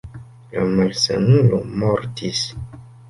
La 0.53 0.63
malsanulo 0.79 1.61
mortis. 1.85 2.43